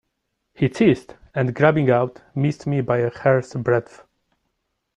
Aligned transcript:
He 0.55 0.67
ceased, 0.67 1.15
and, 1.35 1.53
grabbing 1.53 1.91
out, 1.91 2.23
missed 2.33 2.65
me 2.65 2.81
by 2.81 2.97
a 3.01 3.15
hair's 3.15 3.53
breadth. 3.53 4.03